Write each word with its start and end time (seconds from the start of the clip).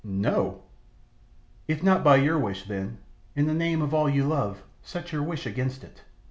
"No!" 0.03 0.63
"If 1.67 1.83
not 1.83 2.03
by 2.03 2.15
your 2.15 2.39
wish, 2.39 2.63
then, 2.67 2.97
in 3.35 3.45
the 3.45 3.53
name 3.53 3.83
of 3.83 3.93
all 3.93 4.09
you 4.09 4.23
love, 4.25 4.63
set 4.81 5.11
your 5.11 5.21
wish 5.21 5.45
against 5.45 5.83
it. 5.83 6.01